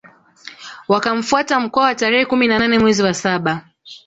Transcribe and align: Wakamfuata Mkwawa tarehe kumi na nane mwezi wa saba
Wakamfuata 0.87 1.59
Mkwawa 1.59 1.95
tarehe 1.95 2.25
kumi 2.25 2.47
na 2.47 2.59
nane 2.59 2.79
mwezi 2.79 3.03
wa 3.03 3.13
saba 3.13 3.65